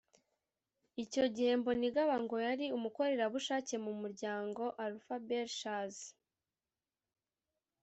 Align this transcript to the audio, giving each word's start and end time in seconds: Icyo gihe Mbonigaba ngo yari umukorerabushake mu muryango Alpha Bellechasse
Icyo 1.03 1.23
gihe 1.35 1.51
Mbonigaba 1.59 2.15
ngo 2.23 2.35
yari 2.45 2.65
umukorerabushake 2.77 3.75
mu 3.85 3.93
muryango 4.01 4.61
Alpha 4.85 5.15
Bellechasse 5.27 6.07